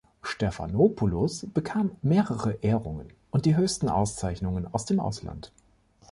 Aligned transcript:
Stephanopoulos 0.23 1.45
bekam 1.53 1.91
mehrere 2.01 2.53
Ehrungen 2.63 3.13
und 3.29 3.45
die 3.45 3.55
höchsten 3.55 3.87
Auszeichnungen 3.87 4.65
aus 4.73 4.85
dem 4.85 4.99
Ausland. 4.99 5.51